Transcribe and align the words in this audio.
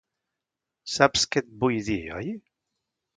Saps 0.93 1.25
què 1.35 1.43
et 1.45 1.51
vull 1.65 1.77
dir, 1.91 1.99
oi? 2.21 2.33